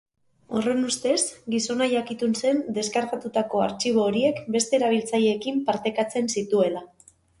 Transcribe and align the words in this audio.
Horren 0.59 0.79
ustez, 0.85 1.17
gizona 1.55 1.87
jakitun 1.91 2.33
zen 2.41 2.61
deskargatutako 2.77 3.61
artxibo 3.67 4.07
horiek 4.07 4.41
beste 4.57 4.77
erabiltzaileekin 4.79 5.61
partekatzen 5.69 6.33
zituela. 6.39 6.83